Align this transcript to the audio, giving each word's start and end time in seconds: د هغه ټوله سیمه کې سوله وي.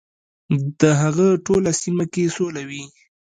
د 0.79 0.81
هغه 1.01 1.27
ټوله 1.45 1.71
سیمه 1.81 2.05
کې 2.13 2.33
سوله 2.35 2.61
وي. 2.69 2.83